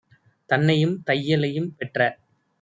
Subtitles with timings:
[0.49, 1.99] தன்னையும் தையலையும்- பெற்ற